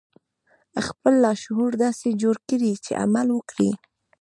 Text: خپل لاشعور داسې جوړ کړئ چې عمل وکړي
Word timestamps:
خپل 0.87 1.13
لاشعور 1.23 1.71
داسې 1.85 2.07
جوړ 2.21 2.35
کړئ 2.49 2.73
چې 2.85 2.91
عمل 3.03 3.27
وکړي 3.33 3.71